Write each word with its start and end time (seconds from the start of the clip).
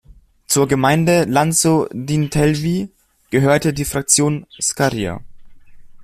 Zur 0.47 0.67
Gemeinde 0.67 1.25
Lanzo 1.25 1.87
d’Intelvi 1.93 2.89
gehörte 3.29 3.71
die 3.71 3.85
Fraktion 3.85 4.47
Scaria. 4.59 5.21